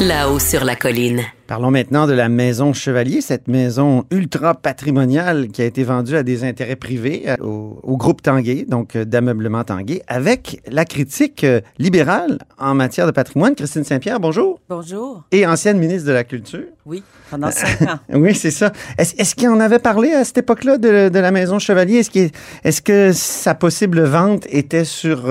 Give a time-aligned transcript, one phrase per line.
[0.00, 1.22] là-haut sur la colline.
[1.46, 6.22] Parlons maintenant de la Maison Chevalier, cette maison ultra patrimoniale qui a été vendue à
[6.22, 11.60] des intérêts privés euh, au, groupe Tanguay, donc euh, d'ameublement Tanguay, avec la critique euh,
[11.78, 13.54] libérale en matière de patrimoine.
[13.54, 14.60] Christine Saint-Pierre, bonjour.
[14.68, 15.24] Bonjour.
[15.30, 16.66] Et ancienne ministre de la Culture.
[16.84, 17.98] Oui, pendant cinq ans.
[18.12, 18.72] oui, c'est ça.
[18.98, 21.98] Est-ce qu'il en avait parlé à cette époque-là de, la Maison Chevalier?
[21.98, 22.28] Est-ce
[22.64, 25.22] est que sa possible vente était sur,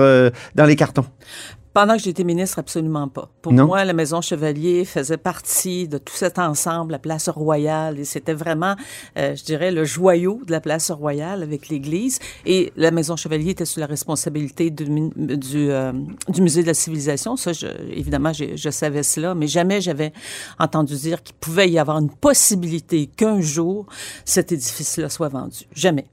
[0.54, 1.06] dans les cartons?
[1.76, 3.28] Pendant que j'étais ministre, absolument pas.
[3.42, 8.06] Pour moi, la Maison Chevalier faisait partie de tout cet ensemble, la place royale, et
[8.06, 8.76] c'était vraiment,
[9.18, 12.18] euh, je dirais, le joyau de la place royale avec l'Église.
[12.46, 15.92] Et la Maison Chevalier était sous la responsabilité du, du, euh,
[16.30, 17.36] du Musée de la Civilisation.
[17.36, 20.14] Ça, je, évidemment, je, je savais cela, mais jamais j'avais
[20.58, 23.84] entendu dire qu'il pouvait y avoir une possibilité qu'un jour
[24.24, 25.66] cet édifice-là soit vendu.
[25.74, 26.06] Jamais.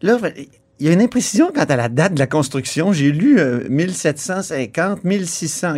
[0.00, 0.18] Là,
[0.80, 2.90] il y a une imprécision quant à la date de la construction.
[2.94, 5.74] J'ai lu 1750, 1600.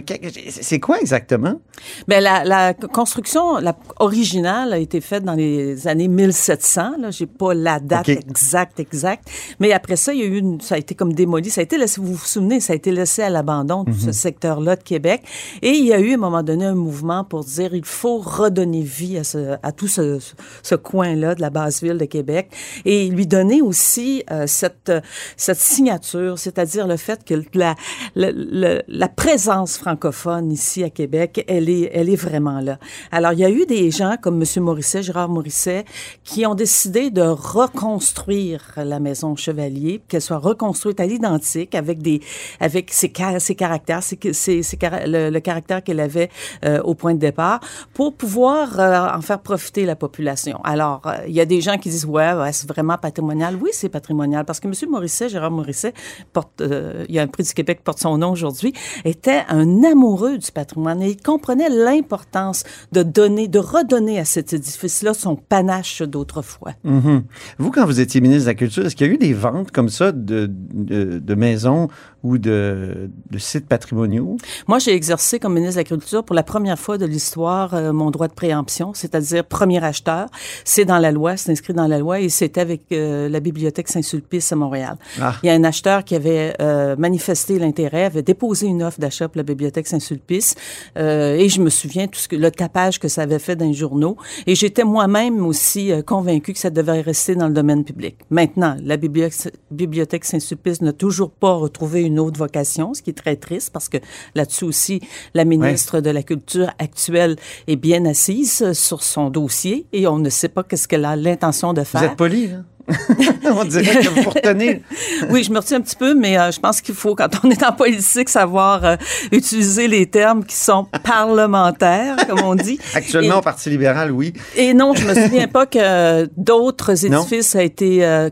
[0.48, 1.60] C'est quoi exactement?
[2.06, 6.98] Bien, la, la, construction la originale a été faite dans les années 1700.
[7.00, 9.28] Là, j'ai pas la date exacte, exacte.
[9.58, 11.50] Mais après ça, il y a eu une, ça a été comme démoli.
[11.50, 14.06] Ça a été laissé, vous vous souvenez, ça a été laissé à l'abandon, tout ce
[14.06, 14.12] mhm.
[14.12, 15.22] secteur-là de Québec.
[15.62, 18.18] Et il y a eu, à un moment donné, un mouvement pour dire, il faut
[18.18, 20.20] redonner vie à, ce, à tout ce,
[20.62, 22.50] ce coin-là de la basse ville de Québec
[22.84, 24.91] et lui donner aussi euh, cette
[25.36, 32.08] cette, signature, c'est-à-dire le fait que la, présence francophone ici à Québec, elle est, elle
[32.08, 32.78] est vraiment là.
[33.10, 34.62] Alors, il y a eu des gens comme M.
[34.62, 35.84] Morisset, Gérard Morisset,
[36.24, 42.20] qui ont décidé de reconstruire la maison Chevalier, qu'elle soit reconstruite à l'identique avec des,
[42.60, 46.30] avec ses, caractères, le, caractère qu'elle avait
[46.64, 47.60] euh, au point de départ,
[47.94, 50.60] pour pouvoir euh, en faire profiter la population.
[50.64, 53.56] Alors, euh, il y a des gens qui disent ouais, ouais c'est vraiment patrimonial.
[53.60, 54.81] Oui, c'est patrimonial parce que M.
[54.86, 55.94] Morisset, Gérard Morisset,
[56.32, 58.72] porte, euh, il y a un prix du Québec qui porte son nom aujourd'hui,
[59.04, 64.52] était un amoureux du patrimoine et il comprenait l'importance de donner, de redonner à cet
[64.52, 66.72] édifice-là son panache d'autrefois.
[66.84, 67.22] Mm-hmm.
[67.58, 69.70] Vous, quand vous étiez ministre de la Culture, est-ce qu'il y a eu des ventes
[69.70, 71.88] comme ça de, de, de maisons
[72.22, 74.36] ou de, de, sites patrimoniaux?
[74.68, 77.92] Moi, j'ai exercé comme ministre de la Culture pour la première fois de l'histoire euh,
[77.92, 80.28] mon droit de préemption, c'est-à-dire premier acheteur.
[80.64, 83.88] C'est dans la loi, c'est inscrit dans la loi et c'était avec euh, la Bibliothèque
[83.88, 84.96] Saint-Sulpice à Montréal.
[85.20, 85.34] Ah.
[85.42, 89.28] Il y a un acheteur qui avait euh, manifesté l'intérêt, avait déposé une offre d'achat
[89.28, 90.54] pour la Bibliothèque Saint-Sulpice
[90.96, 93.72] et je me souviens tout ce que le tapage que ça avait fait dans les
[93.72, 94.16] journaux
[94.46, 98.16] et j'étais moi-même aussi convaincu que ça devait rester dans le domaine public.
[98.30, 103.14] Maintenant, la Bibliothèque Saint-Sulpice n'a toujours pas retrouvé une une autre vocation, ce qui est
[103.14, 103.98] très triste parce que
[104.34, 105.00] là-dessus aussi,
[105.34, 107.36] la ministre de la Culture actuelle
[107.66, 111.72] est bien assise sur son dossier et on ne sait pas qu'est-ce qu'elle a l'intention
[111.72, 112.02] de faire.
[112.02, 112.50] Vous êtes poli?
[113.44, 114.82] on dirait que vous retenez.
[115.30, 117.50] oui, je me retiens un petit peu, mais euh, je pense qu'il faut, quand on
[117.50, 118.96] est en politique, savoir euh,
[119.30, 122.78] utiliser les termes qui sont parlementaires, comme on dit.
[122.94, 124.32] Actuellement, au Parti libéral, oui.
[124.56, 128.30] Et non, je me souviens pas que d'autres édifices a été, euh,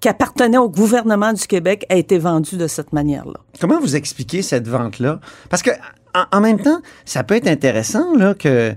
[0.00, 3.40] qui appartenaient au gouvernement du Québec a été vendu de cette manière-là.
[3.60, 5.20] Comment vous expliquez cette vente-là?
[5.48, 5.70] Parce que
[6.30, 8.74] en, même temps, ça peut être intéressant là, que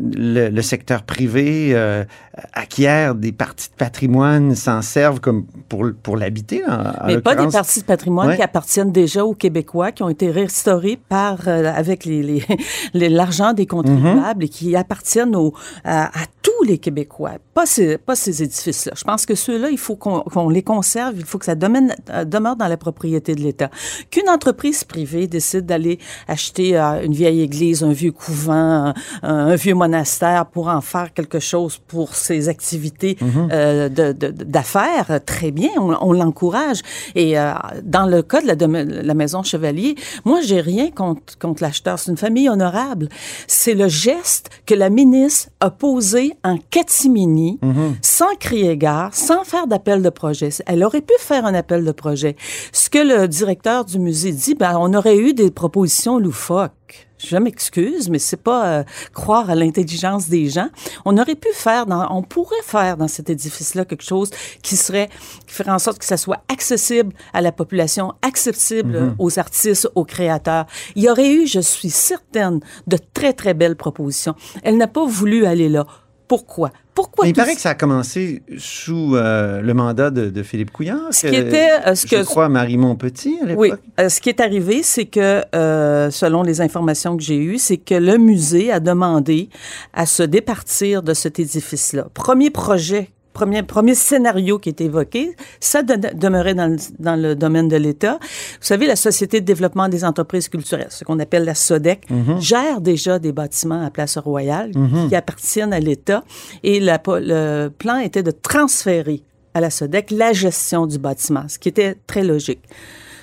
[0.00, 2.04] le, secteur privé euh,
[2.52, 6.62] acquiert des parties de patrimoine, s'en servent comme pour, pour l'habiter.
[7.06, 10.98] Mais pas des parties de patrimoine qui appartiennent déjà aux Québécois, qui ont été restaurées
[11.08, 12.56] par, euh, avec l'argent
[12.94, 16.10] les, l'argent des contribuables et qui appartiennent au, à,
[16.42, 18.92] tous les Québécois, pas ces, pas ces édifices-là.
[18.96, 22.24] Je pense que ceux-là, il faut qu'on les conserve, il faut que ça demeure, euh,
[22.24, 23.70] demeure dans la propriété de l'État.
[24.10, 30.46] Qu'une entreprise privée décide d'aller acheter une vieille église, un vieux couvent, un vieux monastère
[30.46, 33.48] pour en faire quelque chose pour ses activités mhm.
[33.52, 36.80] euh, d'affaires, très bien, on, l'encourage.
[37.14, 37.52] Et euh,
[37.82, 41.98] dans le cas de la, la maison Chevalier, moi, j'ai rien contre, contre l'acheteur.
[41.98, 43.08] C'est une famille honorable.
[43.46, 47.96] C'est le geste que la ministre a posé en catimini, mhm.
[48.02, 50.50] sans crier gare, sans faire d'appel de projet.
[50.66, 52.36] Elle aurait pu faire un appel de projet.
[52.72, 57.36] Ce que le directeur du musée dit, ben, on aurait eu des propositions loufoques je
[57.36, 60.68] m'excuse, mais c'est pas euh, croire à l'intelligence des gens.
[61.04, 64.30] On aurait pu faire, dans, on pourrait faire dans cet édifice-là quelque chose
[64.62, 65.08] qui serait,
[65.46, 69.14] qui ferait en sorte que ça soit accessible à la population, accessible mhm.
[69.18, 70.66] aux artistes, aux créateurs.
[70.94, 74.34] Il y aurait eu, je suis certaine, de très très belles propositions.
[74.62, 75.86] Elle n'a pas voulu aller là
[76.28, 76.70] Pourquoi?
[76.94, 80.70] Pourquoi Mais il paraît que ça a commencé sous euh, le mandat de, de Philippe
[80.72, 80.98] Couillard.
[81.10, 83.60] Ce qui était, euh, ce je que- crois, Marie Montpetit à l'époque.
[83.60, 83.72] Oui.
[84.00, 87.78] Euh, ce qui est arrivé, c'est que, euh, selon les informations que j'ai eues, c'est
[87.78, 89.48] que le musée a demandé
[89.94, 92.08] à se départir de cet édifice-là.
[92.14, 93.10] Premier projet.
[93.38, 97.76] Premier, premier scénario qui est évoqué, ça de- demeurait dans le, dans le domaine de
[97.76, 98.18] l'État.
[98.20, 102.00] Vous savez, la Société de développement des entreprises culturelles, ce qu'on appelle la SODEC,
[102.40, 104.72] gère déjà des bâtiments à Place Royale
[105.08, 106.24] qui appartiennent à l'État.
[106.64, 109.22] Et la le plan était de transférer
[109.54, 112.62] à la SODEC la gestion du bâtiment, ce qui était très logique.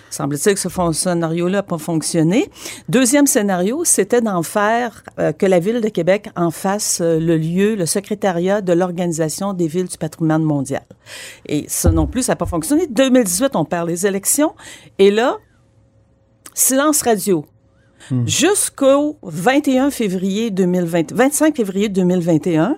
[0.09, 2.49] Semble-t-il que ce scénario-là n'a pas fonctionné.
[2.89, 7.37] Deuxième scénario, c'était d'en faire euh, que la Ville de Québec en fasse euh, le
[7.37, 10.83] lieu, le secrétariat de l'Organisation des villes du patrimoine mondial.
[11.47, 12.87] Et ça non plus, ça n'a pas fonctionné.
[12.87, 14.55] 2018, on perd les élections.
[14.99, 15.37] Et là,
[16.53, 17.45] silence radio.
[18.25, 22.77] Jusqu'au 21 février 2020, 25 février 2021,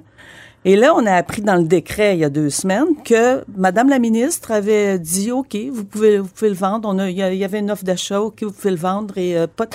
[0.65, 3.89] et là, on a appris dans le décret il y a deux semaines que Madame
[3.89, 6.89] la ministre avait dit OK, vous pouvez, vous pouvez le vendre.
[6.91, 9.47] On a, il y avait une offre d'achat, OK, vous pouvez le vendre et euh,
[9.47, 9.65] pas.
[9.65, 9.71] de-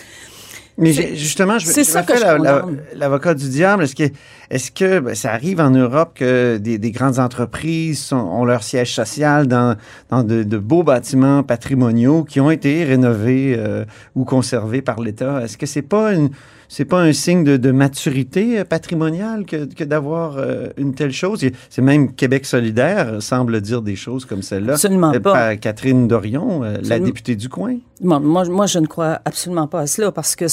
[0.79, 3.84] Mais justement, je, c'est ça que la- la- l'avocat du diable.
[3.84, 4.05] Est-ce que,
[4.50, 8.62] est-ce que ben, ça arrive en Europe que des, des grandes entreprises sont- ont leur
[8.62, 9.76] siège social dans,
[10.11, 15.43] dans de, de beaux bâtiments patrimoniaux qui ont été rénovés euh, ou conservés par l'État?
[15.43, 16.31] Est-ce que c'est pas une
[16.75, 21.13] c'est pas un signe de, de maturité euh, patrimoniale que, que d'avoir euh, une telle
[21.13, 21.45] chose?
[21.69, 24.73] C'est même Québec solidaire semble dire des choses comme celle-là.
[24.73, 25.33] Absolument Euh, pas.
[25.33, 27.77] par Catherine Dorion, la députée du coin.
[28.01, 30.47] Moi, moi, moi, je ne crois absolument pas à cela parce que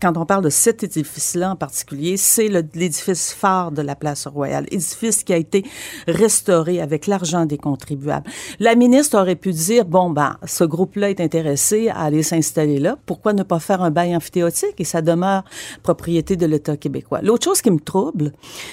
[0.00, 4.64] quand on parle de cet édifice-là en particulier, c'est l'édifice phare de la place royale,
[4.70, 5.64] édifice qui a été
[6.08, 8.28] restauré avec l'argent des contribuables.
[8.58, 12.96] La ministre aurait pu dire bon ben, ce groupe-là est intéressé à aller s'installer là.
[13.04, 14.74] Pourquoi ne pas faire un bail amphithéotique?
[14.78, 15.44] Et ça demeure
[15.82, 17.20] propriété de l'État québécois.
[17.22, 18.32] L'autre chose qui me trouble,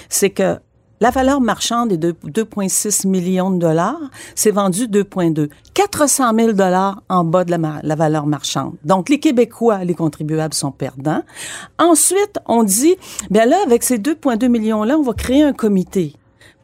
[0.10, 0.58] c'est que
[1.02, 4.00] la valeur marchande est de 2,6 millions de dollars.
[4.34, 5.50] C'est vendu 2,2.
[5.74, 8.76] 400 000 dollars en bas de la, la valeur marchande.
[8.86, 11.22] Donc, les Québécois, les contribuables sont perdants.
[11.78, 12.96] Ensuite, on dit,
[13.30, 16.14] bien là, avec ces 2,2 millions-là, on va créer un comité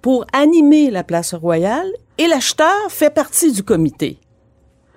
[0.01, 4.17] pour animer la place royale et l'acheteur fait partie du comité.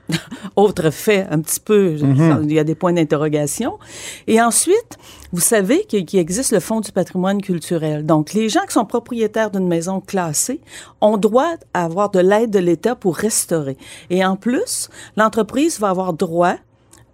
[0.56, 1.96] Autre fait, un petit peu,
[2.42, 3.78] il y a des points d'interrogation.
[4.26, 4.98] Et ensuite,
[5.32, 8.04] vous savez qu'il existe le Fonds du patrimoine culturel.
[8.04, 10.60] Donc, les gens qui sont propriétaires d'une maison classée
[11.00, 13.76] ont droit à avoir de l'aide de l'État pour restaurer.
[14.10, 16.56] Et en plus, l'entreprise va avoir droit,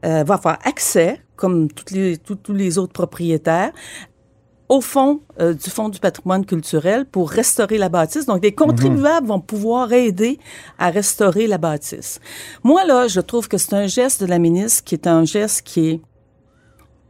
[0.05, 3.73] euh, va avoir accès, comme toutes les, tous- tous les autres propriétaires,
[4.71, 8.25] au fond euh, du Fonds du patrimoine culturel pour restaurer la bâtisse.
[8.25, 10.39] Donc, les contribuables vont pouvoir aider
[10.79, 12.21] à restaurer la bâtisse.
[12.63, 15.63] Moi, là, je trouve que c'est un geste de la ministre qui est un geste
[15.63, 16.01] qui est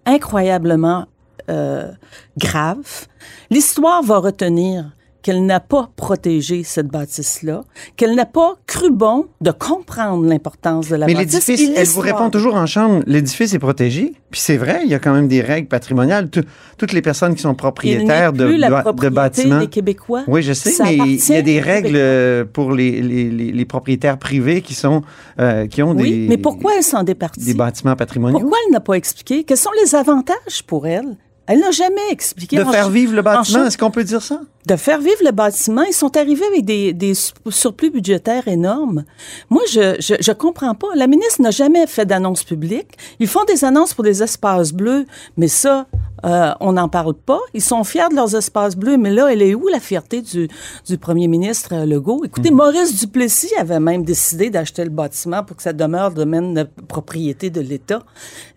[0.07, 1.07] incroyablement
[1.51, 1.93] euh,
[2.39, 3.07] grave.
[3.51, 7.63] L'histoire va retenir qu'elle n'a pas protégé cette bâtisse-là,
[7.97, 11.47] qu'elle n'a pas cru bon de comprendre l'importance de la Mais bâtisse.
[11.49, 14.15] l'édifice, et elle vous répond toujours en chambre, l'édifice est protégé.
[14.31, 16.31] Puis c'est vrai, il y a quand même des règles patrimoniales.
[16.31, 16.45] Tout-
[16.79, 19.61] toutes les personnes qui sont Il propriétaires de, la de- de propriété bâtiments.
[19.61, 20.23] des Québécois.
[20.27, 23.53] Oui, je sais, Ça mais il y a des règles euh, pour les, les, les,
[23.53, 25.03] les propriétaires privés qui sont
[25.39, 27.45] euh, qui ont Oui, des, mais pourquoi elle s'en départit?
[27.45, 28.39] des bâtiments patrimoniaux.
[28.39, 29.45] Pourquoi elle n'a pas expliqué?
[29.45, 31.17] Quels sont les avantages pour elle?
[31.47, 32.57] Elle n'a jamais expliqué.
[32.59, 34.41] de faire ch- vivre le en bâtiment, est-ce qu'on peut dire ça?
[34.67, 35.83] De faire vivre le bâtiment.
[35.83, 39.05] Ils sont arrivés avec des, des su- surplus budgétaires énormes.
[39.49, 40.89] Moi, je, je, je comprends pas.
[40.95, 42.89] La ministre n'a jamais fait d'annonce publique.
[43.21, 45.07] Ils font des annonces pour des espaces bleus,
[45.39, 45.87] mais ça,
[46.27, 47.41] euh, on n'en parle pas.
[47.55, 50.49] Ils sont fiers de leurs espaces bleus, mais là, elle est où la fierté du,
[50.87, 52.23] du premier ministre euh, Legault?
[52.25, 56.67] Écoutez, Maurice Duplessis avait même décidé d'acheter le bâtiment pour que ça demeure domaine de
[56.87, 58.01] propriété de l'État.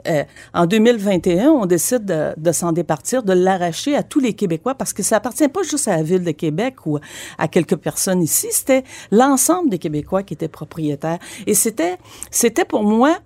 [0.07, 4.75] Euh, en 2021, on décide de, de s'en départir, de l'arracher à tous les Québécois
[4.75, 7.00] parce que ça appartient pas juste à la ville de Québec ou
[7.38, 11.19] à quelques personnes ici, c'était l'ensemble des Québécois qui étaient propriétaires.
[11.48, 11.98] Et c'était,
[12.29, 13.17] c'était pour moi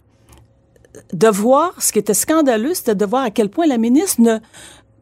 [1.14, 4.38] de voir ce qui était scandaleux, c'était de voir à quel point la ministre ne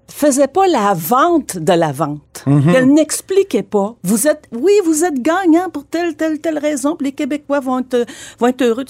[0.08, 2.44] faisait pas la vente de la vente.
[2.46, 3.96] Qu'elle n'expliquait pas.
[4.04, 7.80] Vous êtes, oui, vous êtes gagnant pour telle, telle, telle raison, puis les Québécois vont
[7.80, 8.06] être,
[8.40, 8.86] vont être heureux.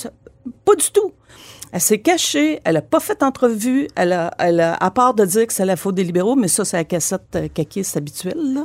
[0.65, 1.12] Pas du tout.
[1.75, 5.25] Elle s'est cachée, elle a pas fait d'entrevue, elle a, elle a, à part de
[5.25, 8.38] dire que c'est la faute des libéraux, mais ça, c'est la cassette euh, caquiste habituelle,
[8.53, 8.63] là.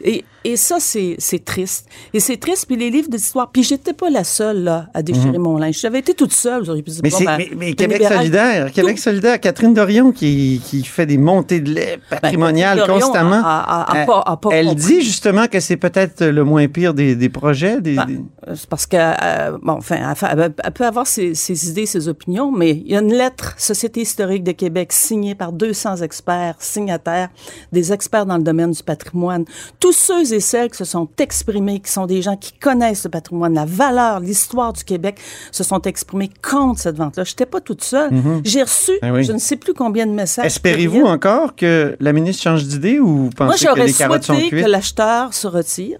[0.00, 1.88] Et, et ça, c'est, triste.
[2.12, 5.38] Et c'est triste, puis les livres d'histoire, puis j'étais pas la seule, là, à déchirer
[5.38, 5.80] mon linge.
[5.80, 9.74] J'avais été toute seule, pu dire, Mais, bon, ben, mais, Québec solidaire, Québec solidaire, Catherine
[9.74, 13.42] Dorion qui, qui fait des montées de lait patrimoniales Ben, Dorion constamment.
[13.44, 14.84] a- a- a pas- a pas elle compris.
[14.84, 17.80] dit justement que c'est peut-être le moins pire des, des projets.
[17.80, 18.20] Des, Ben, des-
[18.54, 19.96] C'est parce que, euh, bon, enfin,
[20.30, 23.54] elle- elle peut avoir ses, ses idées, ses opinions, mais il y a une lettre
[23.58, 27.28] Société historique de Québec signée par 200 experts signataires,
[27.72, 29.44] des experts dans le domaine du patrimoine.
[29.80, 33.10] Tous ceux et celles qui se sont exprimés, qui sont des gens qui connaissent le
[33.10, 35.18] patrimoine, la valeur, l'histoire du Québec,
[35.52, 37.24] se sont exprimés contre cette vente-là.
[37.24, 38.10] Je n'étais pas toute seule.
[38.44, 39.24] J'ai reçu, Ben oui.
[39.24, 40.46] je ne sais plus combien de messages.
[40.46, 44.22] Espérez-vous encore que la ministre change d'idée ou vous Moi, pensez que j'aurais les carottes
[44.24, 44.64] sont souhaité cuites?
[44.64, 45.98] que l'acheteur se retire.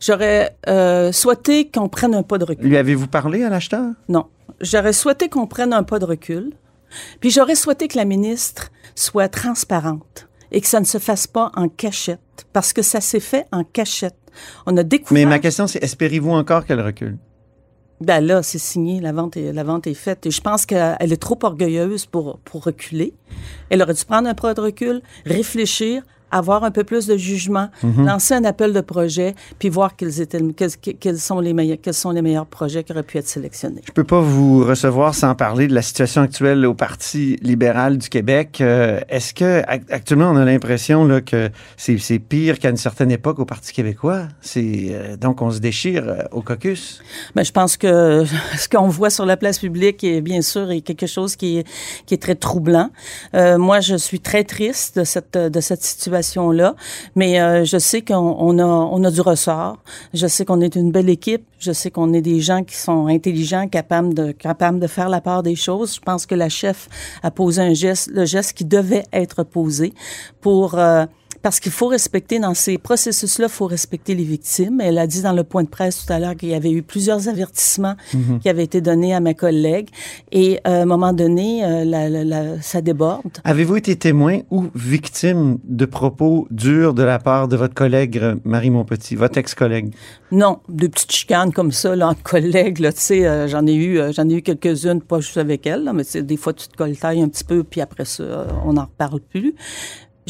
[0.00, 2.66] J'aurais euh, souhaité qu'on prenne un pas de recul.
[2.66, 3.84] Lui avez-vous parlé à l'acheteur?
[4.08, 4.26] Non.
[4.60, 6.52] J'aurais souhaité qu'on prenne un pas de recul.
[7.20, 11.52] Puis j'aurais souhaité que la ministre soit transparente et que ça ne se fasse pas
[11.54, 14.16] en cachette, parce que ça s'est fait en cachette.
[14.66, 15.24] On a découvert.
[15.24, 17.18] Mais ma question, c'est espérez-vous encore qu'elle recule?
[18.00, 20.26] Ben là, c'est signé, la vente est, la vente est faite.
[20.26, 23.14] Et je pense qu'elle est trop orgueilleuse pour, pour reculer.
[23.68, 27.68] Elle aurait dû prendre un pas de recul, réfléchir, avoir un peu plus de jugement,
[27.82, 28.06] Mhm.
[28.06, 31.94] lancer un appel de projet, puis voir quels, étaient, quels, quels sont les meilleurs, quels
[31.94, 33.82] sont les meilleurs projets qui auraient pu être sélectionnés.
[33.86, 38.08] Je peux pas vous recevoir sans parler de la situation actuelle au Parti libéral du
[38.08, 38.58] Québec.
[38.60, 42.76] Euh, Est-ce que ac- actuellement on a l'impression là, que c'est c'est pire qu'à une
[42.76, 44.22] certaine époque au Parti québécois?
[44.40, 47.02] C'est euh, donc on se déchire euh, au caucus?
[47.34, 48.24] Ben, je pense que
[48.58, 51.66] ce qu'on voit sur la place publique est bien sûr est quelque chose qui est,
[52.06, 52.90] qui est très troublant.
[53.34, 55.82] Moi, je suis très triste de cette de cette
[56.22, 56.74] situation-là,
[57.16, 59.78] mais euh, je sais qu'on on a on a du ressort.
[60.14, 61.44] Je sais qu'on est une belle équipe.
[61.58, 65.20] Je sais qu'on est des gens qui sont intelligents, capables de capables de faire la
[65.20, 65.94] part des choses.
[65.94, 66.88] Je pense que la chef
[67.22, 69.92] a posé un geste, le geste qui devait être posé
[70.40, 71.04] pour euh,
[71.42, 74.80] parce qu'il faut respecter dans ces processus-là, il faut respecter les victimes.
[74.80, 76.82] Elle a dit dans le point de presse tout à l'heure qu'il y avait eu
[76.82, 77.94] plusieurs avertissements
[78.42, 79.88] qui avaient été donnés à ma collègue.
[80.32, 83.38] Et euh, à un moment donné, euh, la- la- la- ça déborde.
[83.44, 88.36] Avez-vous été témoin ou victime de propos durs de la part de votre collègue euh,
[88.44, 89.94] Marie Montpetit, votre ex-collègue?
[90.32, 93.74] Non, de petites chicanes comme ça, là, entre collègues, là, tu sais, euh, j'en ai
[93.74, 96.76] eu, j'en ai eu quelques-unes, pas juste avec elle, là, mais des fois, tu te
[96.76, 99.54] coltailles un petit peu, puis après ça, on n'en reparle plus.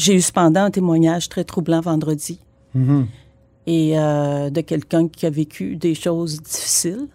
[0.01, 2.39] J'ai eu cependant un témoignage très troublant vendredi.
[3.67, 7.07] Et euh, de quelqu'un qui a vécu des choses difficiles.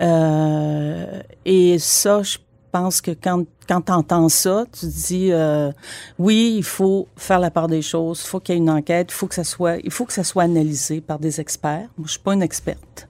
[0.00, 2.38] Euh, et ça, je
[2.72, 5.70] pense que quand, quand tu entends ça, tu te dis euh,
[6.18, 9.08] oui, il faut faire la part des choses, il faut qu'il y ait une enquête,
[9.10, 11.88] il faut que ça soit, il faut que ça soit analysé par des experts.
[11.98, 13.06] Moi, je suis pas une experte,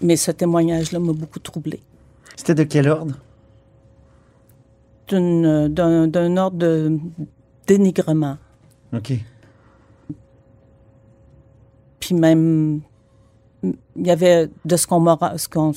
[0.00, 1.82] mais ce témoignage-là m'a beaucoup troublée.
[2.34, 3.14] C'était de quel ordre?
[5.08, 6.98] D'un ordre de
[7.76, 8.36] dénigrement,
[8.92, 9.12] OK.
[12.00, 12.80] puis même
[13.62, 15.72] il y avait de ce qu'on m'a ce qu'on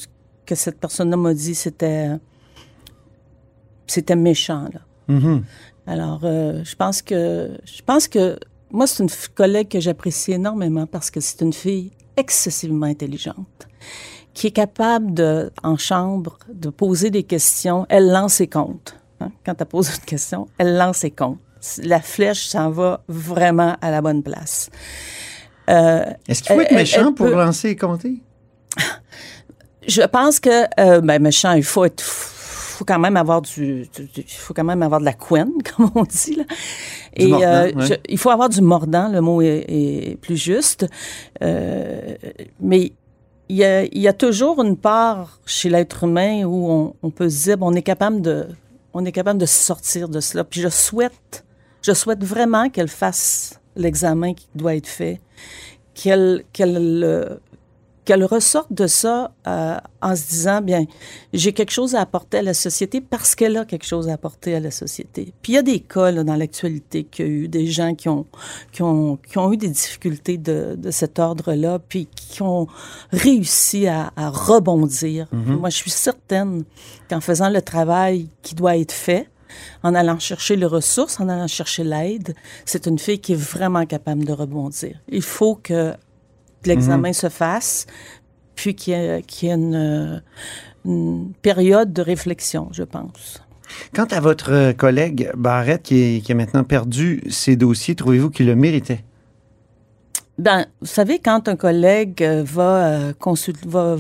[0.45, 2.09] que cette personne-là m'a dit, c'était
[3.87, 4.81] c'était méchant là.
[5.07, 5.43] Mhm.
[5.87, 8.37] Alors, euh, je pense que je pense que
[8.71, 13.67] moi, c'est une collègue que j'apprécie énormément parce que c'est une fille excessivement intelligente
[14.33, 17.85] qui est capable de, en chambre, de poser des questions.
[17.87, 18.95] Elle lance ses comptes.
[19.21, 19.31] hein.
[19.45, 21.39] Quand elle pose une question, elle lance ses comptes.
[21.83, 24.69] La flèche s'en va vraiment à la bonne place.
[25.69, 28.21] Euh, Est-ce qu'il faut être méchant pour peut- lancer et compter?
[29.87, 34.25] Je pense que, euh, ben, méchant, il faut être, faut quand même avoir du, du-
[34.27, 36.43] faut quand même avoir de la couenne, comme on dit, là.
[37.15, 37.85] Du Et mordant, euh, ouais.
[37.85, 40.87] je- il faut avoir du mordant, le mot est, est plus juste.
[41.43, 42.15] Euh,
[42.59, 42.93] mais
[43.47, 47.11] il y, a, il y a toujours une part chez l'être humain où on, on
[47.11, 48.47] peut se dire, bon, on est capable de,
[48.93, 50.43] on est capable de sortir de cela.
[50.43, 51.44] Puis je souhaite,
[51.85, 55.21] je souhaite vraiment qu'elle fasse l'examen qui doit être fait,
[55.93, 57.35] qu'elle, qu'elle, euh,
[58.05, 60.85] qu'elle ressorte de ça euh, en se disant, bien,
[61.31, 64.55] j'ai quelque chose à apporter à la société parce qu'elle a quelque chose à apporter
[64.55, 65.31] à la société.
[65.43, 67.93] Puis il y a des cas là, dans l'actualité qu'il y a eu des gens
[67.93, 68.25] qui ont,
[68.71, 72.67] qui ont, qui ont eu des difficultés de, de cet ordre-là, puis qui ont
[73.11, 75.27] réussi à, à rebondir.
[75.31, 76.63] Moi, je suis certaine
[77.11, 79.29] qu'en faisant le travail qui doit être fait,
[79.83, 82.35] en allant chercher les ressources, en allant chercher l'aide,
[82.65, 84.99] c'est une fille qui est vraiment capable de rebondir.
[85.09, 85.93] Il faut que
[86.65, 87.85] l'examen se fasse,
[88.55, 90.23] puis qu'il y ait, qu'il y ait une,
[90.85, 93.41] une période de réflexion, je pense.
[93.93, 98.29] Quant à votre euh, collègue Barrette, qui, est- qui a maintenant perdu ses dossiers, trouvez-vous
[98.29, 99.03] qu'il le méritait?
[100.37, 103.95] Ben, vous savez, quand un collègue euh, va euh, consulter, va,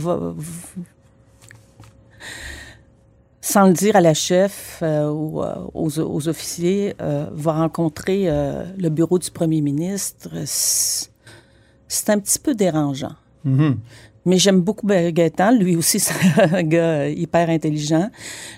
[3.47, 8.23] sans le dire à la chef euh, ou euh, aux, aux officiers, euh, va rencontrer
[8.27, 13.13] euh, le bureau du premier ministre, c'est un petit peu dérangeant.
[13.43, 13.77] Mhm.
[14.25, 15.51] Mais j'aime beaucoup Ga- Gaétan.
[15.51, 18.09] Lui aussi, c'est un gars hyper intelligent.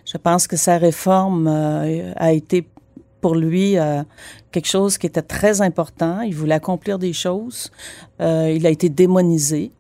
[0.06, 2.66] Je pense que sa réforme euh, a été
[3.20, 4.04] pour lui euh,
[4.54, 6.22] quelque chose qui était très important.
[6.22, 7.72] Il voulait accomplir des choses.
[8.22, 9.72] Euh, il a été démonisé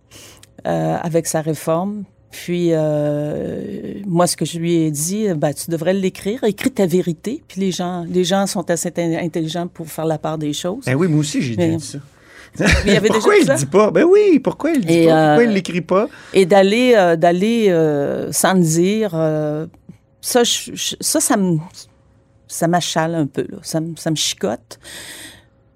[0.66, 2.04] euh, avec sa réforme.
[2.31, 6.43] Puis, euh, moi, ce que je lui ai dit, ben, tu devrais l'écrire.
[6.43, 7.43] Écris ta vérité.
[7.48, 10.86] Puis les gens, les gens sont assez intelligents pour faire la part des choses.
[10.86, 12.00] Ben oui, moi aussi, j'ai dit ça.
[12.86, 13.91] Il y avait pourquoi déjà il ne dit pas?
[13.91, 15.27] Ben oui, pourquoi il ne dit pas?
[15.27, 16.07] Pourquoi il l'écrit pas?
[16.34, 19.67] Et d'aller euh, d'aller euh, sans le dire, euh,
[20.22, 21.57] ça, ça, ça me
[22.48, 23.46] ça m'achale un peu.
[23.50, 23.57] Là.
[23.62, 24.79] Ça, ça me chicote.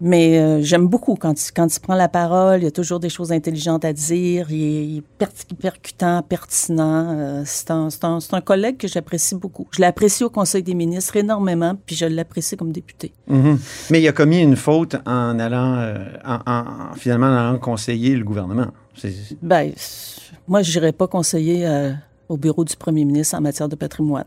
[0.03, 2.99] Mais euh, j'aime beaucoup quand il, quand il prend la parole, il y a toujours
[2.99, 7.15] des choses intelligentes à dire, il est, percutant, pertinent.
[7.15, 9.67] Euh, c'est un, un, un, collègue que j'apprécie beaucoup.
[9.69, 13.13] Je l'apprécie au Conseil des ministres énormément, puis je l'apprécie comme député.
[13.29, 13.57] Mm-hmm.
[13.91, 18.15] Mais il a commis une faute en allant, euh, en, en, finalement, en allant conseiller
[18.15, 18.67] le gouvernement.
[19.43, 19.71] Ben,
[20.47, 21.93] moi, je n'irais pas conseiller
[22.27, 24.25] au bureau du premier ministre en matière de patrimoine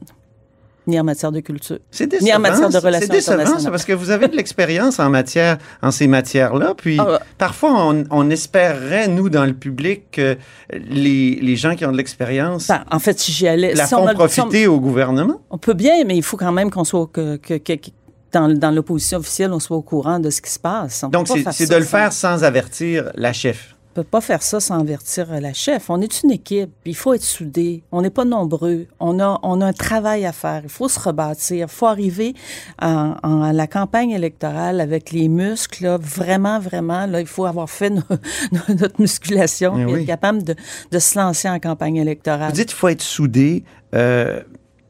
[0.87, 1.79] ni en matière de culture,
[2.21, 5.11] ni en matière de relations C'est décevant, ça, parce que vous avez de l'expérience en
[5.11, 6.75] matière, en ces matières-là.
[6.77, 10.37] Puis ah, parfois, on, on, espérerait, nous, dans le public, que
[10.73, 12.69] les, les gens qui ont de l'expérience.
[12.69, 15.41] Ben, en fait, si j'y allais, la font profiter au gouvernement.
[15.51, 17.91] On peut bien, mais il faut quand même qu'on soit que, que, que
[18.33, 21.05] dans, dans l'opposition officielle, on soit au courant de ce qui se passe.
[21.11, 25.41] Donc, c'est de le faire sans avertir la chef peut pas faire ça sans avertir
[25.41, 25.89] la chef.
[25.89, 27.83] On est une équipe, il faut être soudé.
[27.93, 28.87] On n'est pas nombreux.
[29.01, 30.63] On a, on a un travail à faire.
[30.65, 31.67] Il faut se rebâtir.
[31.71, 32.35] Il faut arriver
[32.79, 33.17] à,
[33.53, 35.85] la campagne électorale avec les muscles.
[35.85, 37.91] Là, vraiment, vraiment, là, il faut avoir fait
[38.69, 40.55] notre musculation et être capable de,
[40.91, 42.51] de, se lancer en campagne électorale.
[42.51, 43.65] Vous dites qu'il faut être soudé.
[43.95, 44.41] Euh,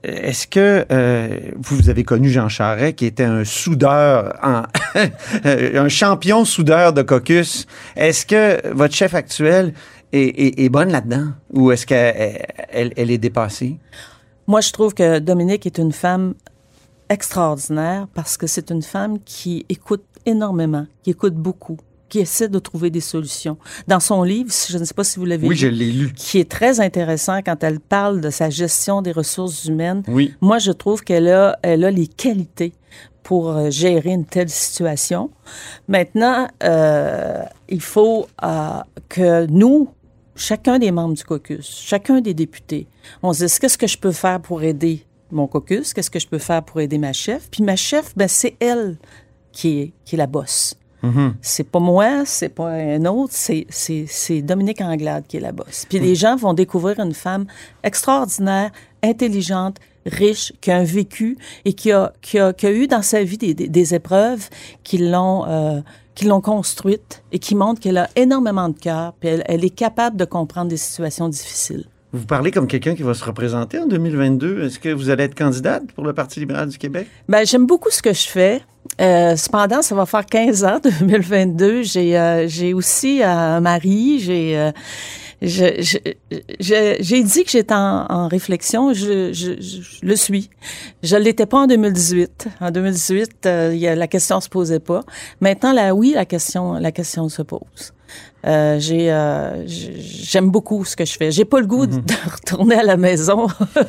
[0.05, 4.35] est-ce que euh, vous avez connu Jean Charest, qui était un soudeur,
[5.45, 7.67] un champion soudeur de caucus?
[7.97, 9.73] Est-ce que votre chef actuel
[10.13, 11.29] est, bonne là-dedans?
[11.53, 13.79] Ou est-ce qu'elle elle, est dépassée?
[14.47, 16.35] Moi, je trouve que Dominique est une femme
[17.09, 21.79] extraordinaire parce que c'est une femme qui écoute énormément, qui écoute beaucoup,
[22.15, 23.59] qui essaie de trouver des solutions.
[23.89, 25.49] Dans son livre, je ne sais pas si vous l'avez lu.
[25.49, 26.13] Oui, je l'ai lu.
[26.15, 30.05] Qui est très intéressant quand elle parle de sa gestion des ressources humaines.
[30.07, 30.33] Oui.
[30.41, 32.73] Moi, je trouve qu'elle a, elle a les qualités
[33.25, 35.33] pour euh, gérer une telle situation.
[35.89, 38.69] Maintenant, euh, il faut euh,
[39.09, 39.89] que nous,
[40.37, 42.87] chacun des membres du caucus, chacun des députés,
[43.25, 46.29] on se dise qu'est-ce que je peux faire pour aider mon caucus, qu'est-ce que je
[46.29, 47.51] peux faire pour aider ma chef?
[47.51, 48.99] Puis ma chef, ben, c'est elle
[49.51, 50.77] qui est, qui est la bosse.
[51.05, 51.33] Mm-hmm.
[51.43, 55.87] C'est pas moi, c'est pas un autre, c'est Dominique Anglade qui est la bosse.
[55.89, 57.47] Puis les gens vont découvrir une femme
[57.83, 58.71] extraordinaire,
[59.03, 63.03] intelligente, riche, qui a un vécu et qui a, qui a, qui a eu dans
[63.03, 64.49] sa vie des, des, épreuves
[64.83, 65.81] qui l'ont euh,
[66.15, 69.75] qui l'ont construite et qui montrent qu'elle a énormément de cœur, puis elle, elle, est
[69.75, 71.87] capable de comprendre des situations difficiles.
[72.13, 74.63] Vous parlez comme quelqu'un qui va se représenter en 2022.
[74.63, 77.09] Est-ce que vous allez être candidate pour le Parti libéral du Québec?
[77.29, 78.63] Ben, j'aime beaucoup ce que je fais.
[79.01, 81.83] Euh, cependant, ça va faire 15 ans, 2022.
[81.83, 84.21] J'ai euh, j'ai aussi euh, un mari.
[84.21, 84.71] J'ai euh,
[85.43, 88.95] j'ai dit que j'étais en, en, réflexion.
[88.95, 90.49] Je, je, je, le suis.
[91.03, 92.49] Je l'étais pas en 2018.
[92.61, 95.01] En 2018, il y a, la question se posait pas.
[95.41, 97.93] Maintenant, là, oui, la question la question se pose.
[98.47, 101.31] Euh, j'ai, euh, j'aime beaucoup ce que je fais.
[101.31, 102.05] J'ai pas le goût de mhm.
[102.33, 103.47] retourner à la maison.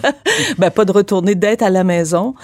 [0.58, 2.36] ben, pas de retourner, d'être à la maison.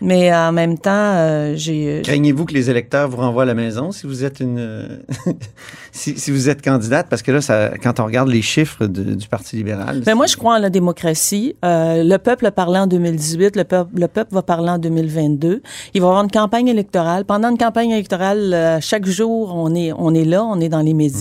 [0.00, 2.02] Mais en même temps, euh, j'ai.
[2.04, 5.00] Craignez-vous que les électeurs vous renvoient à la maison si vous êtes une.
[5.92, 7.06] si, si, vous êtes candidate?
[7.08, 10.02] Parce que là, ça, quand on regarde les chiffres du Parti libéral.
[10.04, 11.56] Ben, moi, je crois en la démocratie.
[11.62, 13.56] le peuple a parlé en 2018.
[13.56, 15.62] Le peuple, le peuple va parler en 2022.
[15.94, 17.24] Il va y avoir une campagne électorale.
[17.24, 20.94] Pendant une campagne électorale, chaque jour, on est, on est là, on est dans les
[20.94, 21.13] médias.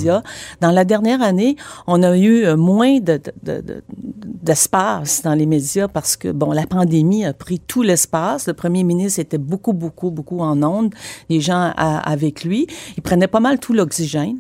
[0.62, 1.56] Dans la dernière année,
[1.88, 3.20] on a eu euh, moins de,
[4.44, 8.48] d'espace dans les médias parce que, bon, la pandémie a pris tout l'espace.
[8.48, 10.94] Le premier ministre était beaucoup, beaucoup, beaucoup en ondes.
[11.30, 12.68] Les gens avec lui.
[12.98, 14.38] Il prenait pas mal tout l'oxygène.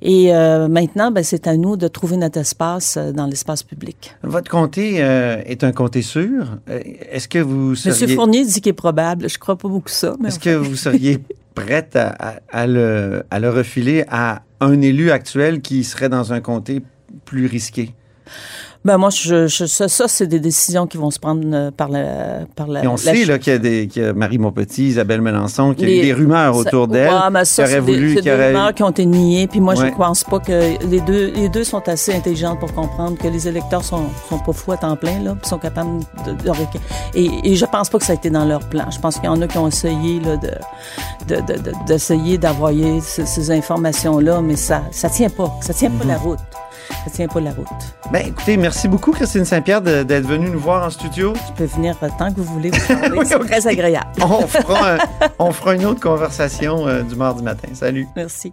[0.00, 4.16] Et euh, maintenant, ben, c'est à nous de trouver notre espace euh, dans l'espace public.
[4.22, 6.58] Votre comté est un comté sûr.
[6.66, 7.92] Est-ce que vous seriez...
[7.92, 9.28] Monsieur Fournier dit qu'il est probable.
[9.28, 10.16] Je crois pas beaucoup ça.
[10.26, 11.18] Est-ce que vous seriez
[11.54, 16.82] prête à, le, à le refiler à un élu actuel qui serait dans un comté
[17.24, 17.94] plus risqué?
[18.84, 21.88] Ben moi, je, je ça, ça c'est des décisions qui vont se prendre euh, par
[21.88, 22.82] la par la.
[22.82, 25.72] Et on sait là qu'il y a des qu'il y a Marie Montpetit, Isabelle Melançon,
[25.72, 27.08] qu'il y a eu des rumeurs autour d'elle.
[27.08, 29.46] Ouais, mais ça, c'est des, des rumeurs qui ont été niées.
[29.46, 32.72] Puis moi, je ne pense pas que les deux les deux sont assez intelligentes pour
[32.72, 36.00] comprendre que les électeurs sont sont pas fous à temps plein là, puis sont capables
[36.26, 36.52] de, de,
[37.14, 38.90] et, et je pense pas que ça a été dans leur plan.
[38.90, 40.50] Je pense qu'il y en a qui ont essayé là de
[41.86, 46.04] d'essayer de, d'envoyer ces, ces informations là, mais ça ça tient pas, ça tient pas
[46.04, 46.24] la mhm.
[46.24, 46.40] route
[47.04, 47.66] ça tient pas la route.
[48.12, 51.32] Ben, écoutez, merci beaucoup, Christine Saint-Pierre, d'être venue nous voir en studio.
[51.46, 52.70] Tu peux venir tant que vous voulez.
[53.24, 54.06] C'est très agréable.
[54.20, 54.98] on, fera
[55.38, 57.68] on fera une autre conversation euh, du mardi matin.
[57.74, 58.06] Salut.
[58.16, 58.52] Merci.